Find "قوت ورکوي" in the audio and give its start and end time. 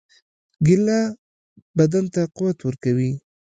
2.35-3.11